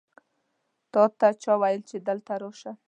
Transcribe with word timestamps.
تاته 0.93 1.27
چا 1.43 1.51
وویل 1.57 1.81
چې 1.89 1.97
دلته 2.07 2.33
راشه؟ 2.41 2.71